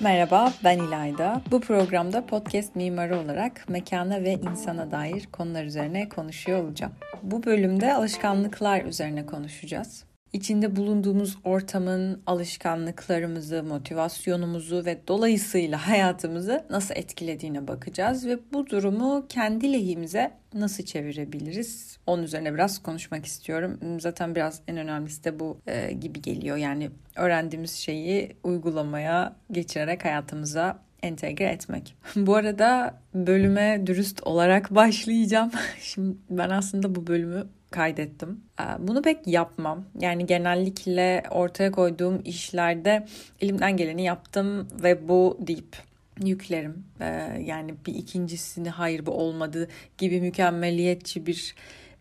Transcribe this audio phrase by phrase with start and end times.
[0.00, 1.42] Merhaba, ben İlayda.
[1.50, 6.92] Bu programda podcast mimarı olarak mekana ve insana dair konular üzerine konuşuyor olacağım.
[7.22, 10.04] Bu bölümde alışkanlıklar üzerine konuşacağız.
[10.36, 19.72] İçinde bulunduğumuz ortamın alışkanlıklarımızı, motivasyonumuzu ve dolayısıyla hayatımızı nasıl etkilediğine bakacağız ve bu durumu kendi
[19.72, 21.98] lehimize nasıl çevirebiliriz?
[22.06, 23.78] Onun üzerine biraz konuşmak istiyorum.
[24.00, 26.56] Zaten biraz en önemlisi de bu e, gibi geliyor.
[26.56, 31.96] Yani öğrendiğimiz şeyi uygulamaya geçirerek hayatımıza entegre etmek.
[32.16, 35.50] Bu arada bölüme dürüst olarak başlayacağım.
[35.80, 38.40] Şimdi ben aslında bu bölümü kaydettim.
[38.60, 39.84] Ee, bunu pek yapmam.
[40.00, 43.06] Yani genellikle ortaya koyduğum işlerde
[43.40, 45.76] elimden geleni yaptım ve bu deyip
[46.24, 46.84] yüklerim.
[47.00, 47.04] Ee,
[47.44, 49.68] yani bir ikincisini hayır bu olmadı
[49.98, 51.54] gibi mükemmeliyetçi bir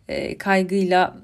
[0.08, 1.18] e, kaygıyla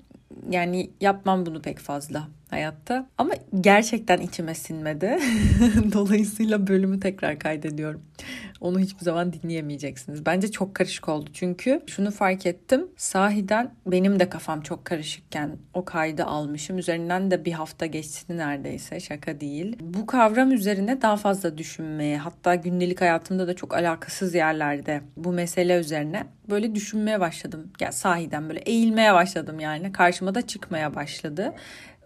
[0.50, 3.08] yani yapmam bunu pek fazla hayatta.
[3.18, 5.20] Ama gerçekten içime sinmedi.
[5.94, 8.02] Dolayısıyla bölümü tekrar kaydediyorum.
[8.62, 10.26] Onu hiçbir zaman dinleyemeyeceksiniz.
[10.26, 12.88] Bence çok karışık oldu çünkü şunu fark ettim.
[12.98, 16.78] Sahiden benim de kafam çok karışıkken o kaydı almışım.
[16.78, 19.78] Üzerinden de bir hafta geçti neredeyse şaka değil.
[19.80, 25.80] Bu kavram üzerine daha fazla düşünmeye hatta gündelik hayatımda da çok alakasız yerlerde bu mesele
[25.80, 27.72] üzerine böyle düşünmeye başladım.
[27.80, 29.92] Ya sahiden böyle eğilmeye başladım yani.
[29.92, 31.54] Karşıma da çıkmaya başladı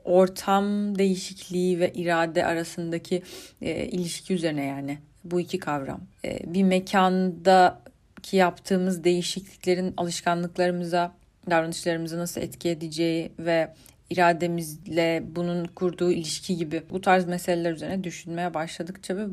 [0.05, 3.21] ortam değişikliği ve irade arasındaki
[3.61, 6.01] e, ilişki üzerine yani bu iki kavram.
[6.25, 11.11] E, bir mekandaki yaptığımız değişikliklerin alışkanlıklarımıza,
[11.49, 13.73] davranışlarımıza nasıl etki edeceği ve
[14.09, 19.25] irademizle bunun kurduğu ilişki gibi bu tarz meseleler üzerine düşünmeye başladıkça ve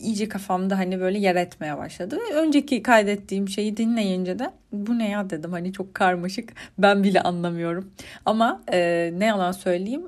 [0.00, 2.18] iyice kafamda hani böyle yer etmeye başladı.
[2.30, 7.20] Ve önceki kaydettiğim şeyi dinleyince de bu ne ya dedim hani çok karmaşık ben bile
[7.20, 7.90] anlamıyorum.
[8.24, 10.02] Ama e, ne yalan söyleyeyim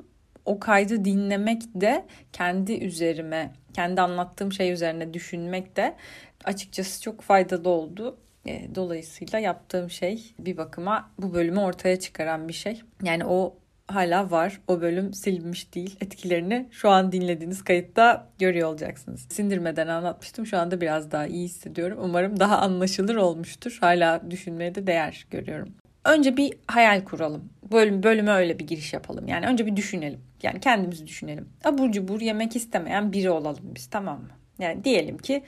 [0.46, 5.96] o kaydı dinlemek de kendi üzerime, kendi anlattığım şey üzerine düşünmek de
[6.44, 8.18] açıkçası çok faydalı oldu.
[8.46, 12.82] E, dolayısıyla yaptığım şey bir bakıma bu bölümü ortaya çıkaran bir şey.
[13.02, 13.56] Yani o
[13.88, 14.60] hala var.
[14.68, 15.96] O bölüm silinmiş değil.
[16.00, 19.26] Etkilerini şu an dinlediğiniz kayıtta görüyor olacaksınız.
[19.30, 20.46] Sindirmeden anlatmıştım.
[20.46, 21.98] Şu anda biraz daha iyi hissediyorum.
[22.02, 23.78] Umarım daha anlaşılır olmuştur.
[23.80, 25.74] Hala düşünmeye de değer görüyorum.
[26.06, 27.52] Önce bir hayal kuralım.
[27.72, 29.28] Bölüm, bölüme öyle bir giriş yapalım.
[29.28, 30.20] Yani önce bir düşünelim.
[30.42, 31.48] Yani kendimizi düşünelim.
[31.64, 34.30] Abur cubur yemek istemeyen biri olalım biz tamam mı?
[34.58, 35.42] Yani diyelim ki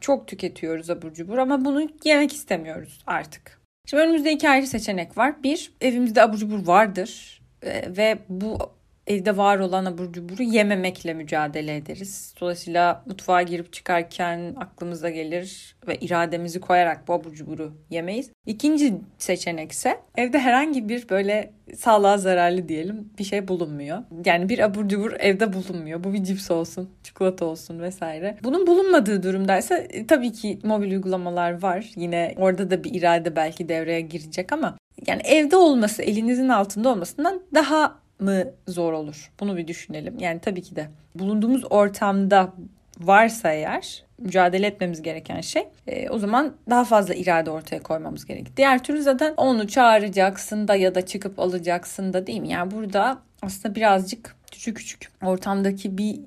[0.00, 3.60] çok tüketiyoruz abur cubur ama bunu yemek istemiyoruz artık.
[3.86, 5.42] Şimdi önümüzde iki ayrı seçenek var.
[5.42, 7.40] Bir, evimizde abur cubur vardır
[7.86, 8.58] ve bu
[9.06, 12.34] evde var olan abur cuburu yememekle mücadele ederiz.
[12.40, 18.30] Dolayısıyla mutfağa girip çıkarken aklımıza gelir ve irademizi koyarak bu abur cuburu yemeyiz.
[18.46, 23.98] İkinci seçenek ise evde herhangi bir böyle sağlığa zararlı diyelim bir şey bulunmuyor.
[24.24, 26.04] Yani bir abur cubur evde bulunmuyor.
[26.04, 28.36] Bu bir cips olsun, çikolata olsun vesaire.
[28.44, 31.90] Bunun bulunmadığı durumdaysa e, tabii ki mobil uygulamalar var.
[31.96, 37.40] Yine orada da bir irade belki devreye girecek ama yani evde olması, elinizin altında olmasından
[37.54, 39.30] daha mı zor olur?
[39.40, 40.18] Bunu bir düşünelim.
[40.18, 42.52] Yani tabii ki de bulunduğumuz ortamda
[43.00, 48.52] varsa eğer mücadele etmemiz gereken şey e, o zaman daha fazla irade ortaya koymamız gerekir.
[48.56, 52.48] Diğer türlü zaten onu çağıracaksın da ya da çıkıp alacaksın da değil mi?
[52.48, 56.20] Yani burada aslında birazcık küçük küçük ortamdaki bir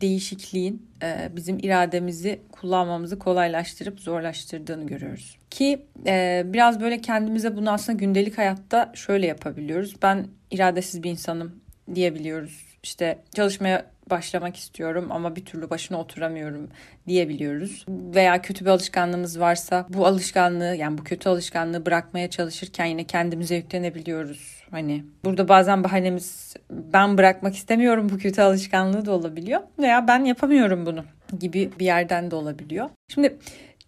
[0.00, 5.38] değişikliğin e, bizim irademizi kullanmamızı kolaylaştırıp zorlaştırdığını görüyoruz.
[5.50, 9.94] Ki e, biraz böyle kendimize bunu aslında gündelik hayatta şöyle yapabiliyoruz.
[10.02, 11.60] Ben iradesiz bir insanım
[11.94, 12.66] diyebiliyoruz.
[12.82, 16.68] İşte çalışmaya başlamak istiyorum ama bir türlü başına oturamıyorum
[17.06, 17.84] diyebiliyoruz.
[17.88, 23.56] Veya kötü bir alışkanlığımız varsa bu alışkanlığı yani bu kötü alışkanlığı bırakmaya çalışırken yine kendimize
[23.56, 24.59] yüklenebiliyoruz.
[24.70, 30.86] Hani burada bazen bahanemiz ben bırakmak istemiyorum bu kötü alışkanlığı da olabiliyor veya ben yapamıyorum
[30.86, 31.04] bunu
[31.38, 32.90] gibi bir yerden de olabiliyor.
[33.08, 33.38] Şimdi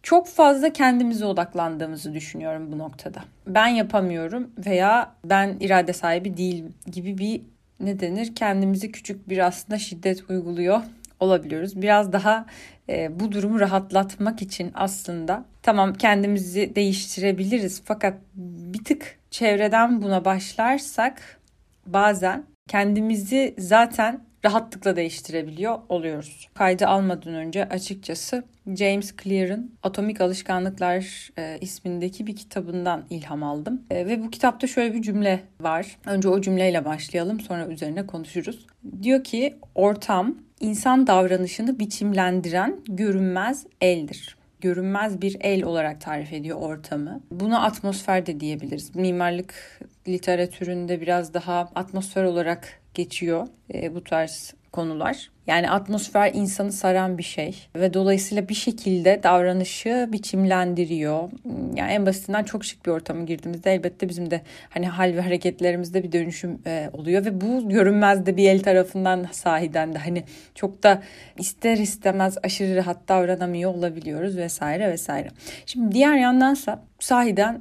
[0.03, 3.25] çok fazla kendimize odaklandığımızı düşünüyorum bu noktada.
[3.47, 7.41] Ben yapamıyorum veya ben irade sahibi değilim gibi bir
[7.81, 10.81] ne denir kendimizi küçük bir aslında şiddet uyguluyor
[11.21, 11.83] olabiliyoruz.
[11.83, 12.47] Biraz daha
[12.89, 21.41] e, bu durumu rahatlatmak için aslında tamam kendimizi değiştirebiliriz fakat bir tık çevreden buna başlarsak
[21.87, 26.49] bazen kendimizi zaten rahatlıkla değiştirebiliyor oluyoruz.
[26.55, 33.83] Kaydı almadan önce açıkçası James Clear'ın Atomik Alışkanlıklar e, ismindeki bir kitabından ilham aldım.
[33.91, 35.97] E, ve bu kitapta şöyle bir cümle var.
[36.07, 38.67] Önce o cümleyle başlayalım sonra üzerine konuşuruz.
[39.03, 47.21] Diyor ki ortam insan davranışını biçimlendiren görünmez eldir görünmez bir el olarak tarif ediyor ortamı.
[47.31, 48.97] Buna atmosfer de diyebiliriz.
[48.97, 55.31] Mimarlık literatüründe biraz daha atmosfer olarak geçiyor e, bu tarz konular.
[55.47, 61.31] Yani atmosfer insanı saran bir şey ve dolayısıyla bir şekilde davranışı biçimlendiriyor.
[61.75, 66.03] Yani en basitinden çok şık bir ortama girdiğimizde elbette bizim de hani hal ve hareketlerimizde
[66.03, 70.25] bir dönüşüm e, oluyor ve bu görünmez de bir el tarafından sahiden de hani
[70.55, 71.03] çok da
[71.39, 75.29] ister istemez aşırı rahat davranamıyor olabiliyoruz vesaire vesaire.
[75.67, 77.61] Şimdi diğer yandansa sahiden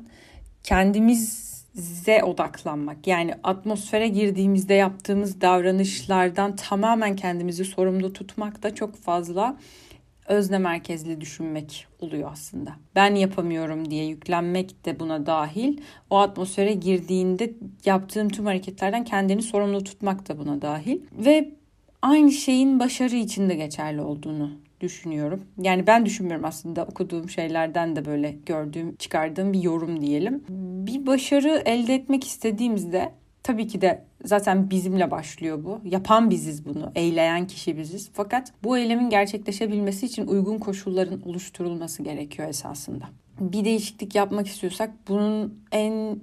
[0.63, 3.07] kendimiz ze odaklanmak.
[3.07, 9.57] Yani atmosfere girdiğimizde yaptığımız davranışlardan tamamen kendimizi sorumlu tutmak da çok fazla
[10.27, 12.71] özne merkezli düşünmek oluyor aslında.
[12.95, 15.77] Ben yapamıyorum diye yüklenmek de buna dahil.
[16.09, 17.53] O atmosfere girdiğinde
[17.85, 21.01] yaptığım tüm hareketlerden kendini sorumlu tutmak da buna dahil.
[21.12, 21.51] Ve
[22.01, 25.43] aynı şeyin başarı için de geçerli olduğunu düşünüyorum.
[25.61, 30.43] Yani ben düşünmüyorum aslında okuduğum şeylerden de böyle gördüğüm, çıkardığım bir yorum diyelim.
[30.87, 33.11] Bir başarı elde etmek istediğimizde
[33.43, 35.79] tabii ki de zaten bizimle başlıyor bu.
[35.85, 38.09] Yapan biziz bunu, eyleyen kişi biziz.
[38.13, 43.05] Fakat bu eylemin gerçekleşebilmesi için uygun koşulların oluşturulması gerekiyor esasında.
[43.39, 46.19] Bir değişiklik yapmak istiyorsak bunun en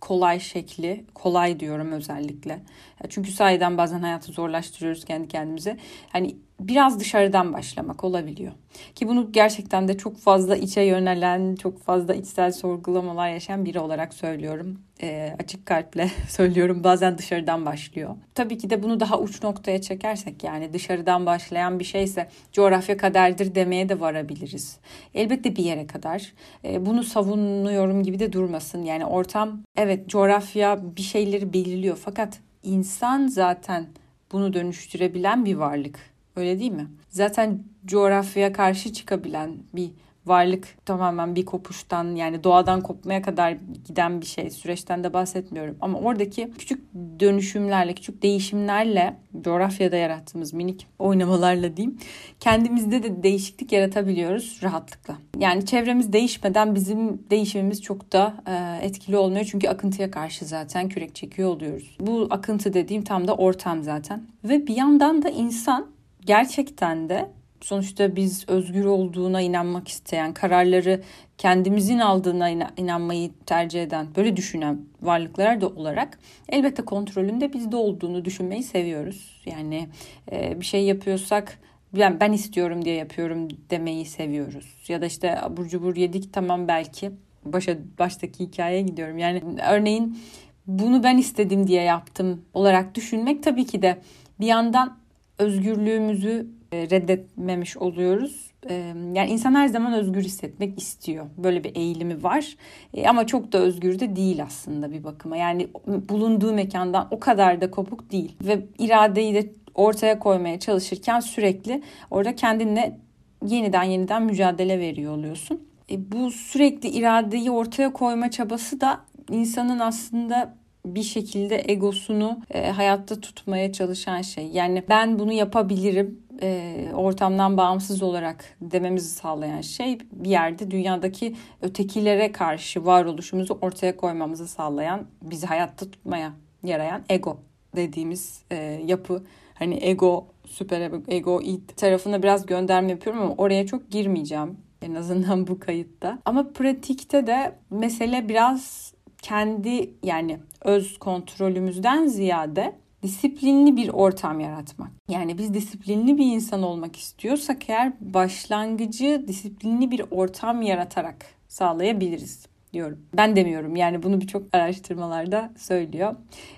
[0.00, 2.60] kolay şekli, kolay diyorum özellikle.
[3.08, 5.76] Çünkü sayeden bazen hayatı zorlaştırıyoruz kendi kendimize.
[6.08, 8.52] Hani biraz dışarıdan başlamak olabiliyor.
[8.94, 14.14] Ki bunu gerçekten de çok fazla içe yönelen, çok fazla içsel sorgulamalar yaşayan biri olarak
[14.14, 14.78] söylüyorum.
[15.02, 16.84] E, açık kalple söylüyorum.
[16.84, 18.16] Bazen dışarıdan başlıyor.
[18.34, 23.54] Tabii ki de bunu daha uç noktaya çekersek yani dışarıdan başlayan bir şeyse coğrafya kaderdir
[23.54, 24.78] demeye de varabiliriz.
[25.14, 26.32] Elbette bir yere kadar.
[26.64, 28.82] E, bunu savunuyorum gibi de durmasın.
[28.82, 33.86] Yani ortam evet coğrafya bir şeyleri belirliyor fakat insan zaten
[34.32, 35.98] bunu dönüştürebilen bir varlık.
[36.36, 36.86] Öyle değil mi?
[37.08, 39.90] Zaten coğrafyaya karşı çıkabilen bir
[40.28, 43.56] varlık tamamen bir kopuştan yani doğadan kopmaya kadar
[43.88, 44.50] giden bir şey.
[44.50, 45.76] Süreçten de bahsetmiyorum.
[45.80, 46.84] Ama oradaki küçük
[47.20, 51.98] dönüşümlerle, küçük değişimlerle coğrafyada yarattığımız minik oynamalarla diyeyim
[52.40, 55.16] kendimizde de değişiklik yaratabiliyoruz rahatlıkla.
[55.38, 59.44] Yani çevremiz değişmeden bizim değişimimiz çok da e, etkili olmuyor.
[59.50, 61.96] Çünkü akıntıya karşı zaten kürek çekiyor oluyoruz.
[62.00, 64.22] Bu akıntı dediğim tam da ortam zaten.
[64.44, 65.86] Ve bir yandan da insan
[66.26, 71.02] gerçekten de sonuçta biz özgür olduğuna inanmak isteyen, kararları
[71.38, 76.18] kendimizin aldığına inanmayı tercih eden, böyle düşünen varlıklar da olarak
[76.48, 79.42] elbette kontrolünde bizde olduğunu düşünmeyi seviyoruz.
[79.46, 79.88] Yani
[80.32, 81.58] e, bir şey yapıyorsak
[81.92, 84.74] ben, ben istiyorum diye yapıyorum demeyi seviyoruz.
[84.88, 87.10] Ya da işte abur cubur yedik tamam belki
[87.44, 89.18] başa baştaki hikayeye gidiyorum.
[89.18, 90.18] Yani örneğin
[90.66, 93.98] bunu ben istedim diye yaptım olarak düşünmek tabii ki de
[94.40, 94.98] bir yandan
[95.38, 98.50] özgürlüğümüzü reddetmemiş oluyoruz.
[98.70, 98.74] E,
[99.14, 101.26] yani insan her zaman özgür hissetmek istiyor.
[101.36, 102.56] Böyle bir eğilimi var.
[102.94, 105.36] E, ama çok da özgür de değil aslında bir bakıma.
[105.36, 108.36] Yani bulunduğu mekandan o kadar da kopuk değil.
[108.42, 112.98] Ve iradeyi de ortaya koymaya çalışırken sürekli orada kendinle
[113.46, 115.60] yeniden yeniden mücadele veriyor oluyorsun.
[115.90, 119.00] bu sürekli iradeyi ortaya koyma çabası da
[119.30, 120.54] insanın aslında
[120.86, 124.46] bir şekilde egosunu e, hayatta tutmaya çalışan şey.
[124.46, 132.32] Yani ben bunu yapabilirim e, ortamdan bağımsız olarak dememizi sağlayan şey bir yerde dünyadaki ötekilere
[132.32, 136.32] karşı varoluşumuzu ortaya koymamızı sağlayan, bizi hayatta tutmaya
[136.62, 137.38] yarayan ego
[137.76, 138.56] dediğimiz e,
[138.86, 139.22] yapı.
[139.54, 144.56] Hani ego, süper ego, id tarafına biraz gönderme yapıyorum ama oraya çok girmeyeceğim.
[144.82, 146.18] En azından bu kayıtta.
[146.24, 154.90] Ama pratikte de mesele biraz kendi yani öz kontrolümüzden ziyade disiplinli bir ortam yaratmak.
[155.08, 162.98] Yani biz disiplinli bir insan olmak istiyorsak eğer başlangıcı disiplinli bir ortam yaratarak sağlayabiliriz diyorum.
[163.16, 166.16] Ben demiyorum yani bunu birçok araştırmalarda söylüyor.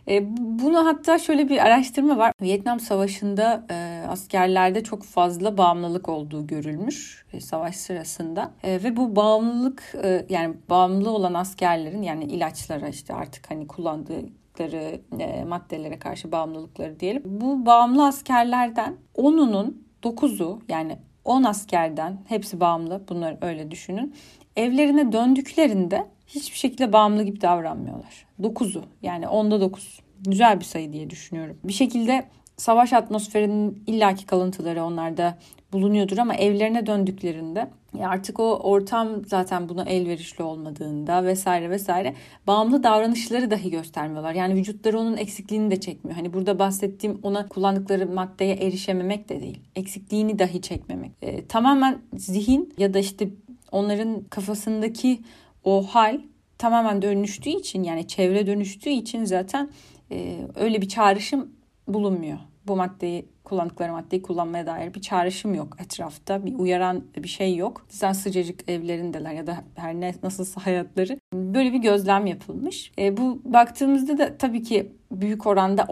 [0.08, 2.32] E, bunu hatta şöyle bir araştırma var.
[2.42, 8.50] Vietnam Savaşı'nda e, askerlerde çok fazla bağımlılık olduğu görülmüş e, savaş sırasında.
[8.62, 14.39] E, ve bu bağımlılık e, yani bağımlı olan askerlerin yani ilaçlara işte artık hani kullandığı
[14.64, 17.22] e, maddelere karşı bağımlılıkları diyelim.
[17.24, 24.14] Bu bağımlı askerlerden 10'unun 9'u yani 10 askerden hepsi bağımlı bunlar öyle düşünün
[24.56, 28.26] evlerine döndüklerinde hiçbir şekilde bağımlı gibi davranmıyorlar.
[28.40, 30.00] 9'u yani onda 9.
[30.20, 31.58] Güzel bir sayı diye düşünüyorum.
[31.64, 32.24] Bir şekilde
[32.56, 35.38] savaş atmosferinin illaki kalıntıları onlarda
[35.72, 37.70] bulunuyordur ama evlerine döndüklerinde
[38.02, 42.14] artık o ortam zaten buna elverişli olmadığında vesaire vesaire
[42.46, 44.34] bağımlı davranışları dahi göstermiyorlar.
[44.34, 46.16] Yani vücutları onun eksikliğini de çekmiyor.
[46.16, 49.60] Hani burada bahsettiğim ona kullandıkları maddeye erişememek de değil.
[49.76, 51.12] Eksikliğini dahi çekmemek.
[51.22, 53.28] E, tamamen zihin ya da işte
[53.72, 55.20] onların kafasındaki
[55.64, 56.20] o hal
[56.58, 59.70] tamamen dönüştüğü için yani çevre dönüştüğü için zaten
[60.12, 61.50] e, öyle bir çağrışım
[61.88, 66.46] bulunmuyor bu maddeyi kullandıkları maddeyi kullanmaya dair bir çağrışım yok etrafta.
[66.46, 67.86] Bir uyaran bir şey yok.
[67.88, 71.18] Zaten sıcacık evlerindeler ya da her ne nasılsa hayatları.
[71.34, 72.92] Böyle bir gözlem yapılmış.
[72.98, 75.84] E, bu baktığımızda da tabii ki büyük oranda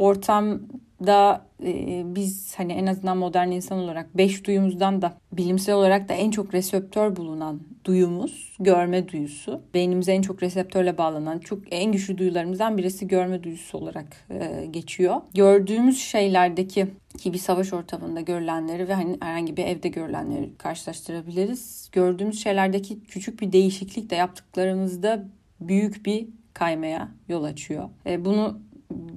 [0.99, 6.15] ortamda e, biz hani en azından modern insan olarak beş duyumuzdan da bilimsel olarak da
[6.15, 9.61] en çok reseptör bulunan duyumuz görme duyusu.
[9.75, 15.21] Beynimize en çok reseptörle bağlanan çok en güçlü duyularımızdan birisi görme duyusu olarak e, geçiyor.
[15.35, 16.87] Gördüğümüz şeylerdeki
[17.19, 21.89] ki bir savaş ortamında görülenleri ve hani herhangi bir evde görülenleri karşılaştırabiliriz.
[21.93, 25.25] Gördüğümüz şeylerdeki küçük bir değişiklik de yaptıklarımızda
[25.61, 27.89] büyük bir kaymaya yol açıyor.
[28.07, 28.59] E, bunu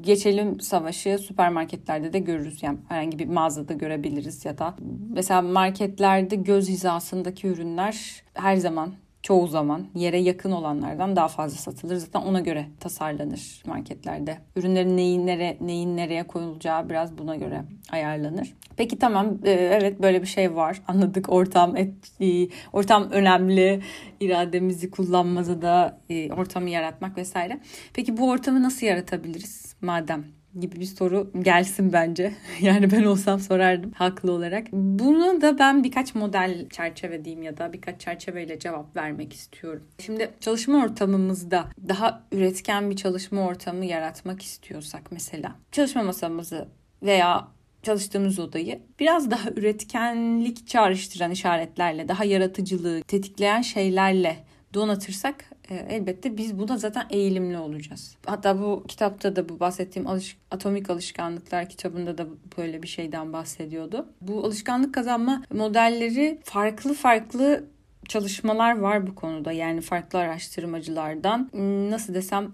[0.01, 2.63] geçelim savaşı süpermarketlerde de görürüz.
[2.63, 4.75] Yani herhangi bir mağazada görebiliriz ya da
[5.10, 11.96] mesela marketlerde göz hizasındaki ürünler her zaman çoğu zaman yere yakın olanlardan daha fazla satılır.
[11.96, 14.38] Zaten ona göre tasarlanır marketlerde.
[14.56, 18.54] Ürünlerin neyin, nere, neyin nereye koyulacağı biraz buna göre ayarlanır.
[18.78, 20.82] Peki tamam e, evet böyle bir şey var.
[20.88, 23.82] Anladık ortam et, e, ortam önemli.
[24.20, 27.60] irademizi kullanmada da e, ortamı yaratmak vesaire.
[27.94, 32.34] Peki bu ortamı nasıl yaratabiliriz madem gibi bir soru gelsin bence.
[32.62, 34.67] Yani ben olsam sorardım haklı olarak.
[34.72, 39.84] Bunu da ben birkaç model çerçeve diyeyim ya da birkaç çerçeveyle cevap vermek istiyorum.
[40.00, 46.67] Şimdi çalışma ortamımızda daha üretken bir çalışma ortamı yaratmak istiyorsak mesela çalışma masamızı
[47.03, 47.48] veya
[47.84, 54.38] çalıştığımız odayı biraz daha üretkenlik çağrıştıran işaretlerle, daha yaratıcılığı tetikleyen şeylerle
[54.74, 58.16] donatırsak elbette biz buna zaten eğilimli olacağız.
[58.25, 64.06] Hatta bu kitapta da bu bahsettiğim alış, Atomik Alışkanlıklar kitabında da böyle bir şeyden bahsediyordu.
[64.22, 67.63] Bu alışkanlık kazanma modelleri farklı farklı
[68.08, 69.51] çalışmalar var bu konuda.
[69.51, 71.50] Yani farklı araştırmacılardan
[71.92, 72.51] nasıl desem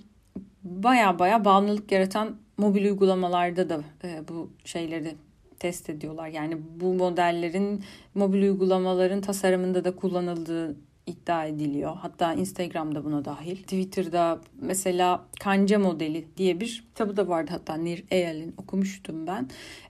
[0.64, 5.16] baya baya bağımlılık yaratan mobil uygulamalarda da e, bu şeyleri
[5.60, 6.28] test ediyorlar.
[6.28, 7.84] Yani bu modellerin
[8.16, 10.76] mobil uygulamaların tasarımında da kullanıldığı
[11.08, 11.96] iddia ediliyor.
[11.96, 13.56] Hatta Instagram'da buna dahil.
[13.56, 19.50] Twitter'da mesela kanca modeli diye bir kitabı da vardı hatta Nir Eyal'in okumuştum ben.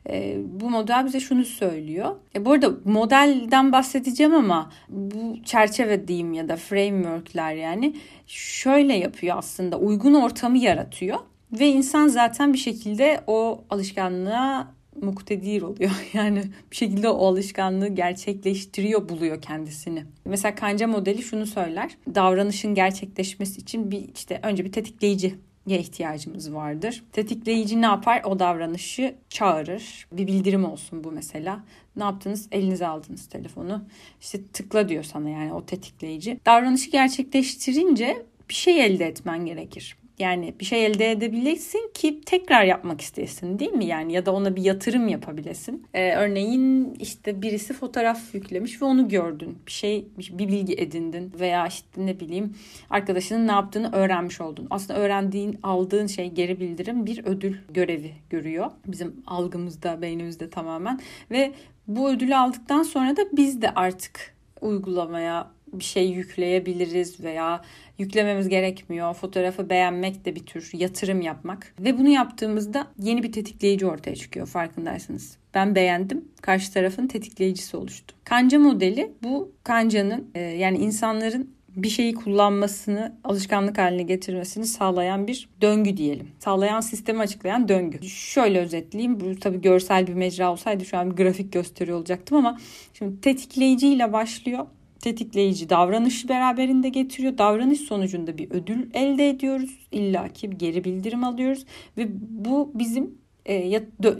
[0.09, 2.15] E, bu model bize şunu söylüyor.
[2.35, 7.95] E, bu arada modelden bahsedeceğim ama bu çerçeve diyeyim ya da frameworkler yani
[8.27, 11.19] şöyle yapıyor aslında uygun ortamı yaratıyor.
[11.51, 15.91] Ve insan zaten bir şekilde o alışkanlığa muktedir oluyor.
[16.13, 20.05] Yani bir şekilde o alışkanlığı gerçekleştiriyor, buluyor kendisini.
[20.25, 21.97] Mesela kanca modeli şunu söyler.
[22.15, 25.35] Davranışın gerçekleşmesi için bir işte önce bir tetikleyici
[25.75, 27.03] ihtiyacımız vardır.
[27.11, 28.21] Tetikleyici ne yapar?
[28.23, 30.07] O davranışı çağırır.
[30.11, 31.63] Bir bildirim olsun bu mesela.
[31.95, 32.47] Ne yaptınız?
[32.51, 33.83] Elinize aldınız telefonu.
[34.21, 36.39] İşte tıkla diyor sana yani o tetikleyici.
[36.45, 39.97] Davranışı gerçekleştirince bir şey elde etmen gerekir.
[40.19, 43.85] Yani bir şey elde edebilirsin ki tekrar yapmak istesin değil mi?
[43.85, 45.87] Yani ya da ona bir yatırım yapabilesin.
[45.93, 49.57] Ee, örneğin işte birisi fotoğraf yüklemiş ve onu gördün.
[49.67, 52.55] Bir şey bir bilgi edindin veya işte ne bileyim
[52.89, 54.67] arkadaşının ne yaptığını öğrenmiş oldun.
[54.69, 58.71] Aslında öğrendiğin, aldığın şey geri bildirim bir ödül görevi görüyor.
[58.87, 60.99] Bizim algımızda, beynimizde tamamen
[61.31, 61.51] ve
[61.87, 67.61] bu ödülü aldıktan sonra da biz de artık uygulamaya bir şey yükleyebiliriz veya
[67.97, 69.13] yüklememiz gerekmiyor.
[69.13, 71.73] Fotoğrafı beğenmek de bir tür yatırım yapmak.
[71.79, 75.37] Ve bunu yaptığımızda yeni bir tetikleyici ortaya çıkıyor farkındaysanız.
[75.53, 76.25] Ben beğendim.
[76.41, 78.15] Karşı tarafın tetikleyicisi oluştu.
[78.23, 85.49] Kanca modeli bu kancanın e, yani insanların bir şeyi kullanmasını, alışkanlık haline getirmesini sağlayan bir
[85.61, 86.27] döngü diyelim.
[86.39, 88.07] Sağlayan sistemi açıklayan döngü.
[88.07, 89.19] Şöyle özetleyeyim.
[89.19, 92.57] Bu tabii görsel bir mecra olsaydı şu an bir grafik gösteriyor olacaktım ama
[92.93, 94.65] şimdi tetikleyiciyle başlıyor
[95.01, 97.37] tetikleyici davranışı beraberinde getiriyor.
[97.37, 99.87] Davranış sonucunda bir ödül elde ediyoruz.
[99.91, 101.65] İlla ki geri bildirim alıyoruz
[101.97, 103.55] ve bu bizim e,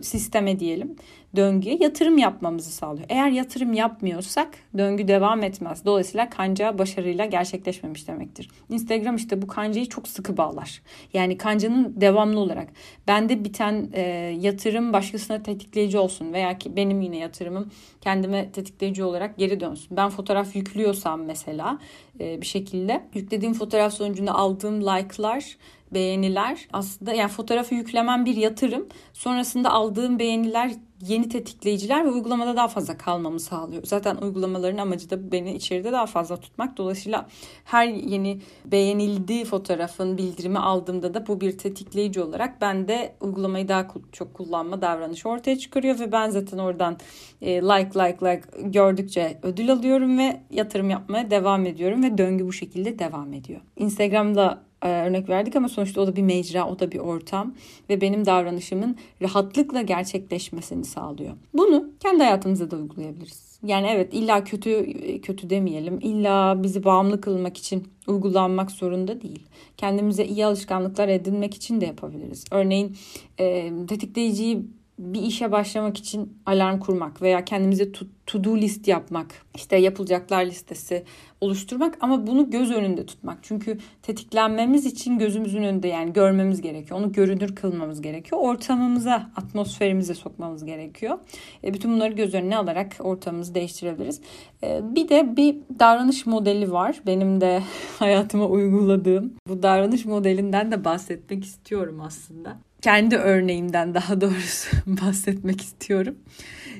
[0.02, 0.96] sisteme diyelim
[1.36, 3.06] döngüye yatırım yapmamızı sağlıyor.
[3.10, 5.86] Eğer yatırım yapmıyorsak döngü devam etmez.
[5.86, 8.50] Dolayısıyla kanca başarıyla gerçekleşmemiş demektir.
[8.70, 10.82] Instagram işte bu kancayı çok sıkı bağlar.
[11.14, 12.68] Yani kancanın devamlı olarak
[13.08, 14.02] bende biten e,
[14.42, 19.98] yatırım başkasına tetikleyici olsun veya ki benim yine yatırımım kendime tetikleyici olarak geri dönsün.
[19.98, 21.80] Ben fotoğraf yüklüyorsam mesela
[22.20, 25.58] e, bir şekilde yüklediğim fotoğraf sonucunda aldığım like'lar
[25.92, 28.88] beğeniler aslında yani fotoğrafı yüklemem bir yatırım.
[29.14, 33.84] Sonrasında aldığım beğeniler yeni tetikleyiciler ve uygulamada daha fazla kalmamı sağlıyor.
[33.86, 36.78] Zaten uygulamaların amacı da beni içeride daha fazla tutmak.
[36.78, 37.28] Dolayısıyla
[37.66, 43.88] her yeni beğenildiği fotoğrafın bildirimi aldığımda da bu bir tetikleyici olarak ben de uygulamayı daha
[44.12, 46.98] çok kullanma davranışı ortaya çıkarıyor ve ben zaten oradan
[47.42, 52.54] e, like like like gördükçe ödül alıyorum ve yatırım yapmaya devam ediyorum ve döngü bu
[52.54, 53.62] şekilde devam ediyor.
[53.76, 57.54] Instagram'da örnek verdik ama sonuçta o da bir mecra, o da bir ortam
[57.90, 61.34] ve benim davranışımın rahatlıkla gerçekleşmesini sağlıyor.
[61.54, 63.60] Bunu kendi hayatımıza da uygulayabiliriz.
[63.64, 66.00] Yani evet illa kötü kötü demeyelim.
[66.02, 69.48] İlla bizi bağımlı kılmak için uygulanmak zorunda değil.
[69.78, 72.46] Kendimize iyi alışkanlıklar edinmek için de yapabiliriz.
[72.52, 72.98] Örneğin
[73.40, 74.66] e, tetikleyiciyi
[75.00, 77.92] bir işe başlamak için alarm kurmak veya kendimize
[78.26, 81.04] to-do list yapmak, işte yapılacaklar listesi
[81.42, 83.38] oluşturmak ama bunu göz önünde tutmak.
[83.42, 87.00] Çünkü tetiklenmemiz için gözümüzün önünde yani görmemiz gerekiyor.
[87.00, 88.42] Onu görünür kılmamız gerekiyor.
[88.42, 91.18] Ortamımıza, atmosferimize sokmamız gerekiyor.
[91.64, 94.22] E, bütün bunları göz önüne alarak ortamımızı değiştirebiliriz.
[94.64, 97.02] E, bir de bir davranış modeli var.
[97.06, 97.64] Benim de
[98.00, 99.34] hayatıma uyguladığım.
[99.48, 106.16] Bu davranış modelinden de bahsetmek istiyorum aslında kendi örneğimden daha doğrusu bahsetmek istiyorum.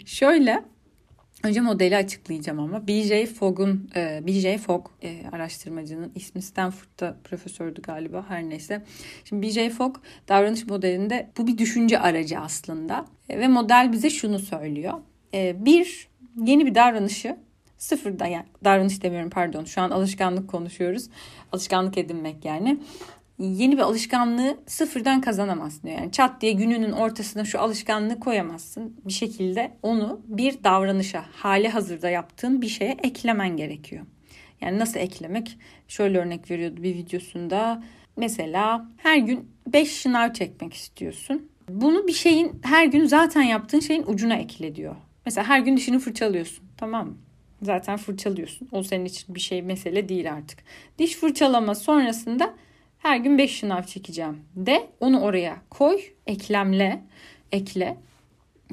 [0.06, 0.64] Şöyle
[1.44, 8.26] Önce modeli açıklayacağım ama BJ Fogg'un, e, BJ Fogg e, araştırmacının ismi Stanford'da profesördü galiba
[8.28, 8.84] her neyse.
[9.24, 9.96] Şimdi BJ Fogg
[10.28, 14.94] davranış modelinde bu bir düşünce aracı aslında e, ve model bize şunu söylüyor.
[15.34, 16.08] Bir
[16.46, 17.38] yeni bir davranışı
[17.78, 21.10] sıfırdan yani davranış demiyorum pardon şu an alışkanlık konuşuyoruz.
[21.52, 22.80] Alışkanlık edinmek yani
[23.40, 26.00] yeni bir alışkanlığı sıfırdan kazanamazsın diyor.
[26.00, 28.96] Yani çat diye gününün ortasına şu alışkanlığı koyamazsın.
[29.06, 34.06] Bir şekilde onu bir davranışa, hali hazırda yaptığın bir şeye eklemen gerekiyor.
[34.62, 35.58] Yani nasıl eklemek?
[35.88, 37.84] Şöyle örnek veriyordu bir videosunda.
[38.18, 41.50] Mesela her gün 5 şınav çekmek istiyorsun.
[41.70, 44.96] Bunu bir şeyin her gün zaten yaptığın şeyin ucuna ekle diyor.
[45.26, 46.66] Mesela her gün dişini fırçalıyorsun.
[46.78, 47.18] Tamam mı?
[47.62, 48.70] Zaten fırçalıyorsun.
[48.72, 50.60] O senin için bir şey mesele değil artık.
[51.00, 52.54] Diş fırçalama sonrasında
[53.00, 57.04] her gün 5 şınav çekeceğim de onu oraya koy, eklemle,
[57.52, 57.98] ekle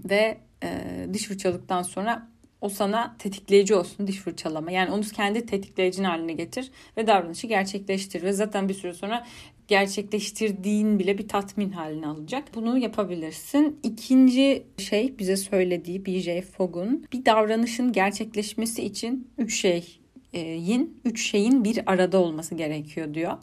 [0.05, 0.69] ve e,
[1.13, 2.29] diş fırçalıktan sonra
[2.61, 4.71] o sana tetikleyici olsun diş fırçalama.
[4.71, 8.23] Yani onu kendi tetikleyicin haline getir ve davranışı gerçekleştir.
[8.23, 9.27] Ve zaten bir süre sonra
[9.69, 12.45] gerçekleştirdiğin bile bir tatmin haline alacak.
[12.55, 13.81] Bunu yapabilirsin.
[13.83, 21.93] İkinci şey bize söylediği BJ Fogg'un bir davranışın gerçekleşmesi için üç şeyin, üç şeyin bir
[21.93, 23.39] arada olması gerekiyor diyor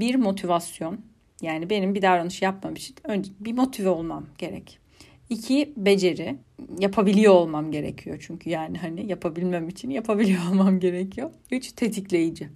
[0.00, 1.00] bir motivasyon.
[1.42, 4.80] Yani benim bir davranış yapmam için önce bir motive olmam gerek.
[5.30, 6.36] İki beceri.
[6.78, 11.30] Yapabiliyor olmam gerekiyor çünkü yani hani yapabilmem için yapabiliyor olmam gerekiyor.
[11.50, 12.48] Üç tetikleyici.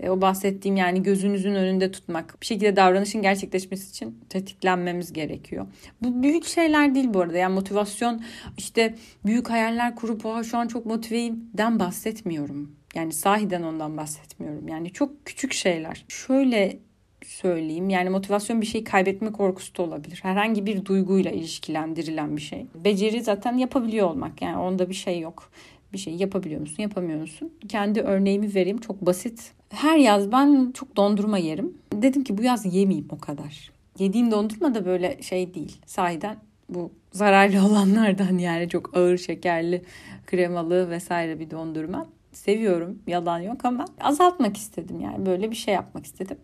[0.00, 2.40] E, o bahsettiğim yani gözünüzün önünde tutmak.
[2.40, 5.66] Bir şekilde davranışın gerçekleşmesi için tetiklenmemiz gerekiyor.
[6.02, 7.38] Bu büyük şeyler değil bu arada.
[7.38, 8.22] Yani motivasyon
[8.58, 8.94] işte
[9.26, 12.76] büyük hayaller kurup şu an çok motiveyim den bahsetmiyorum.
[12.94, 14.68] Yani sahiden ondan bahsetmiyorum.
[14.68, 16.04] Yani çok küçük şeyler.
[16.08, 16.78] Şöyle
[17.26, 17.90] söyleyeyim.
[17.90, 20.20] Yani motivasyon bir şeyi kaybetme korkusu da olabilir.
[20.22, 22.66] Herhangi bir duyguyla ilişkilendirilen bir şey.
[22.84, 24.42] Beceri zaten yapabiliyor olmak.
[24.42, 25.50] Yani onda bir şey yok.
[25.92, 27.52] Bir şey yapabiliyor musun, yapamıyor musun?
[27.68, 28.78] Kendi örneğimi vereyim.
[28.78, 29.52] Çok basit.
[29.68, 31.74] Her yaz ben çok dondurma yerim.
[31.92, 33.70] Dedim ki bu yaz yemeyeyim o kadar.
[33.98, 35.76] Yediğim dondurma da böyle şey değil.
[35.86, 36.36] Sahiden
[36.68, 39.82] bu zararlı olanlardan yani çok ağır şekerli,
[40.26, 42.06] kremalı vesaire bir dondurma
[42.36, 46.36] seviyorum yalan yok ama azaltmak istedim yani böyle bir şey yapmak istedim.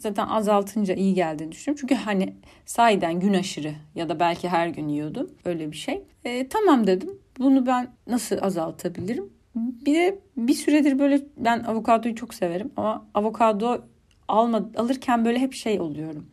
[0.00, 1.80] Zaten azaltınca iyi geldiğini düşünüyorum.
[1.80, 2.34] Çünkü hani
[2.66, 6.02] sahiden gün aşırı ya da belki her gün yiyordum öyle bir şey.
[6.24, 9.30] E, tamam dedim bunu ben nasıl azaltabilirim?
[9.56, 13.84] Bir de bir süredir böyle ben avokadoyu çok severim ama avokado
[14.28, 16.26] alma, alırken böyle hep şey oluyorum.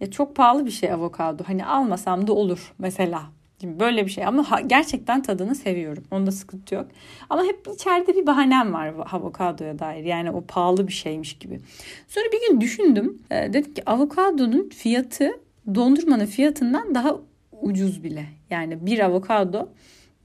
[0.00, 1.42] Ya çok pahalı bir şey avokado.
[1.46, 3.22] Hani almasam da olur mesela
[3.62, 6.04] gibi böyle bir şey ama ha, gerçekten tadını seviyorum.
[6.10, 6.86] Onda sıkıntı yok.
[7.30, 10.04] Ama hep içeride bir bahanem var avokadoya dair.
[10.04, 11.60] Yani o pahalı bir şeymiş gibi.
[12.08, 13.22] Sonra bir gün düşündüm.
[13.30, 15.30] E, dedim ki avokadonun fiyatı
[15.74, 17.16] dondurmanın fiyatından daha
[17.62, 18.26] ucuz bile.
[18.50, 19.68] Yani bir avokado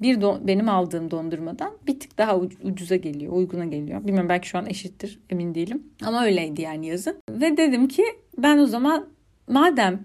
[0.01, 4.07] bir do- benim aldığım dondurmadan bir tık daha ucuza geliyor, uyguna geliyor.
[4.07, 5.83] Bilmem belki şu an eşittir, emin değilim.
[6.05, 7.17] Ama öyleydi yani yazın.
[7.29, 8.03] Ve dedim ki
[8.37, 9.05] ben o zaman
[9.47, 9.99] madem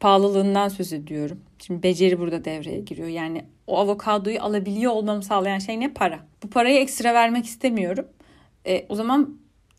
[0.00, 1.40] pahalılığından söz ediyorum.
[1.66, 3.08] Şimdi beceri burada devreye giriyor.
[3.08, 5.92] Yani o avokadoyu alabiliyor olmamı sağlayan şey ne?
[5.92, 6.20] Para.
[6.42, 8.06] Bu parayı ekstra vermek istemiyorum.
[8.66, 9.38] E, o zaman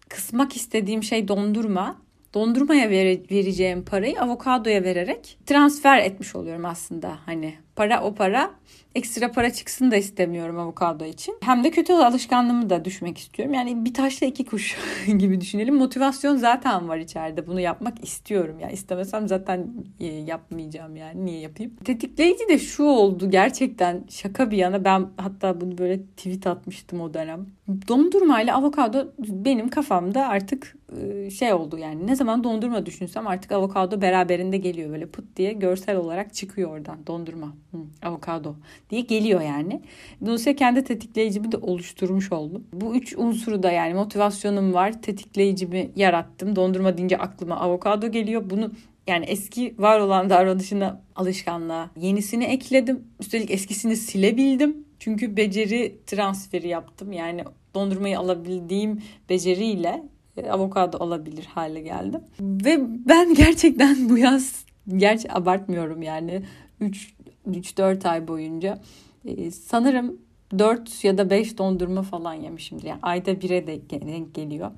[0.10, 2.02] kısmak istediğim şey dondurma.
[2.34, 7.18] Dondurmaya vere, vereceğim parayı avokadoya vererek transfer etmiş oluyorum aslında.
[7.26, 8.52] Hani para o para
[8.96, 11.36] ekstra para çıksın da istemiyorum avokado için.
[11.42, 13.54] Hem de kötü alışkanlığımı da düşmek istiyorum.
[13.54, 14.78] Yani bir taşla iki kuş
[15.18, 15.76] gibi düşünelim.
[15.76, 17.48] Motivasyon zaten var içeride.
[17.48, 18.60] Bunu yapmak istiyorum.
[18.60, 19.68] Yani istemesem zaten
[20.00, 21.26] e, yapmayacağım yani.
[21.26, 21.76] Niye yapayım?
[21.86, 24.86] Tetikleyici de şu oldu gerçekten şaka bir yana.
[24.86, 27.46] Ben hatta bunu böyle tweet atmıştım o dönem.
[27.88, 33.52] Dondurma ile avokado benim kafamda artık e, şey oldu yani ne zaman dondurma düşünsem artık
[33.52, 37.54] avokado beraberinde geliyor böyle pıt diye görsel olarak çıkıyor oradan dondurma
[38.02, 38.56] Avokado
[38.90, 39.82] diye geliyor yani.
[40.26, 42.64] Dolayısıyla kendi tetikleyicimi de oluşturmuş oldum.
[42.74, 46.56] Bu üç unsuru da yani motivasyonum var tetikleyicimi yarattım.
[46.56, 48.50] Dondurma deyince aklıma avokado geliyor.
[48.50, 48.72] Bunu
[49.08, 53.04] yani eski var olan davranışına alışkanlığa yenisini ekledim.
[53.20, 54.78] Üstelik eskisini silebildim.
[55.00, 57.12] Çünkü beceri transferi yaptım.
[57.12, 57.44] Yani
[57.76, 60.04] dondurmayı alabildiğim beceriyle
[60.38, 62.22] e, avokado alabilir hale geldim.
[62.40, 64.66] Ve ben gerçekten bu yaz
[64.98, 66.42] gerçi abartmıyorum yani
[66.80, 67.14] 3
[67.50, 68.80] 3-4 ay boyunca
[69.26, 70.18] e, sanırım
[70.60, 72.88] 4 ya da 5 dondurma falan yemişimdir.
[72.88, 74.72] Yani ayda bire de denk geliyor.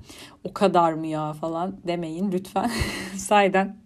[0.44, 2.70] O kadar mı ya falan demeyin lütfen.
[3.16, 3.76] Sayeden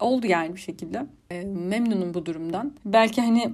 [0.00, 1.06] oldu yani bir şekilde.
[1.30, 2.72] E, memnunum bu durumdan.
[2.84, 3.52] Belki hani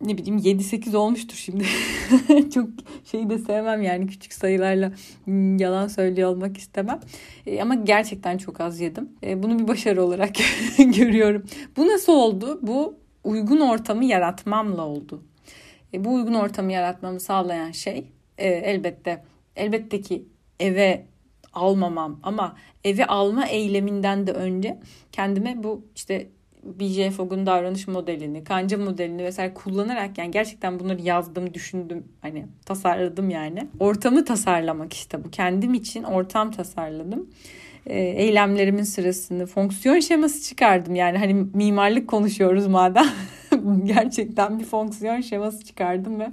[0.00, 1.64] ne bileyim 7-8 olmuştur şimdi.
[2.54, 2.68] Çok
[3.04, 4.92] şeyi de sevmem yani küçük sayılarla
[5.58, 7.00] yalan söylüyor olmak istemem.
[7.46, 9.08] E, ama gerçekten çok az yedim.
[9.36, 10.34] Bunu bir başarı olarak
[10.78, 11.44] görüyorum.
[11.76, 12.58] Bu nasıl oldu?
[12.62, 12.94] Bu
[13.28, 15.22] uygun ortamı yaratmamla oldu.
[15.94, 18.04] E, bu uygun ortamı yaratmamı sağlayan şey
[18.38, 19.24] e, elbette
[19.56, 20.24] elbette ki
[20.60, 21.04] eve
[21.52, 24.78] almamam ama eve alma eyleminden de önce
[25.12, 26.28] kendime bu işte
[26.64, 33.30] BJ Fogg'un davranış modelini, kanca modelini vesaire kullanarak yani gerçekten bunları yazdım, düşündüm, hani tasarladım
[33.30, 33.68] yani.
[33.80, 35.30] Ortamı tasarlamak işte bu.
[35.30, 37.30] Kendim için ortam tasarladım.
[37.86, 40.94] E, eylemlerimin sırasını fonksiyon şeması çıkardım.
[40.94, 43.06] Yani hani mimarlık konuşuyoruz madem.
[43.84, 46.30] gerçekten bir fonksiyon şeması çıkardım ve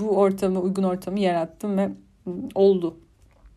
[0.00, 1.88] bu ortamı, uygun ortamı yarattım ve
[2.54, 2.96] oldu.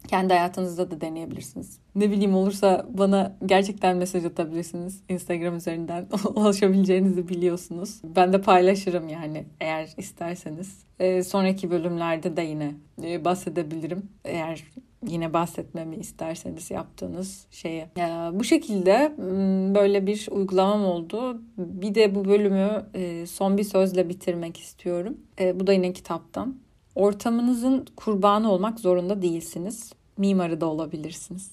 [0.08, 1.80] Kendi hayatınızda da deneyebilirsiniz.
[1.96, 5.02] Ne bileyim olursa bana gerçekten mesaj atabilirsiniz.
[5.10, 8.02] Instagram üzerinden ulaşabileceğinizi biliyorsunuz.
[8.04, 10.84] Ben de paylaşırım yani eğer isterseniz.
[11.00, 14.10] Ee, sonraki bölümlerde de yine e, bahsedebilirim.
[14.26, 14.64] Eğer
[15.08, 17.90] yine bahsetmemi isterseniz yaptığınız şeye.
[17.98, 19.14] Ya, bu şekilde
[19.76, 21.42] böyle bir uygulamam oldu.
[21.58, 25.18] Bir de bu bölümü e, son bir sözle bitirmek istiyorum.
[25.40, 26.56] E, bu da yine kitaptan.
[26.96, 29.94] Ortamınızın kurbanı olmak zorunda değilsiniz.
[30.22, 31.52] Mimarı da olabilirsiniz.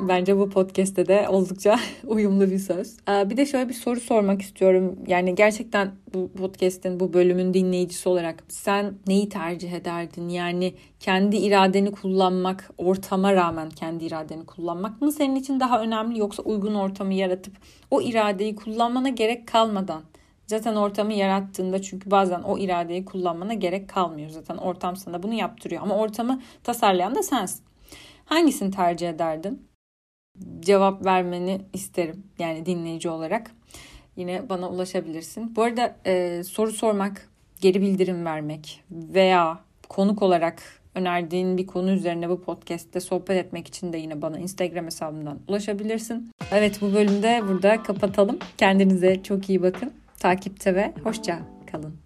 [0.00, 2.96] Bence bu podcast'te de oldukça uyumlu bir söz.
[3.08, 4.96] Ee, bir de şöyle bir soru sormak istiyorum.
[5.06, 10.28] Yani gerçekten bu podcast'in bu bölümün dinleyicisi olarak sen neyi tercih ederdin?
[10.28, 16.42] Yani kendi iradeni kullanmak, ortama rağmen kendi iradeni kullanmak mı senin için daha önemli yoksa
[16.42, 17.54] uygun ortamı yaratıp
[17.90, 20.02] o iradeyi kullanmana gerek kalmadan
[20.46, 24.30] Zaten ortamı yarattığında çünkü bazen o iradeyi kullanmana gerek kalmıyor.
[24.30, 25.82] Zaten ortam sana bunu yaptırıyor.
[25.82, 27.65] Ama ortamı tasarlayan da sensin.
[28.26, 29.68] Hangisini tercih ederdin?
[30.60, 32.24] Cevap vermeni isterim.
[32.38, 33.50] Yani dinleyici olarak.
[34.16, 35.56] Yine bana ulaşabilirsin.
[35.56, 37.28] Bu arada e, soru sormak,
[37.60, 40.62] geri bildirim vermek veya konuk olarak
[40.94, 46.30] önerdiğin bir konu üzerine bu podcast'te sohbet etmek için de yine bana Instagram hesabımdan ulaşabilirsin.
[46.52, 48.38] Evet bu bölümde burada kapatalım.
[48.58, 51.38] Kendinize çok iyi bakın takipte ve hoşça
[51.72, 52.05] kalın.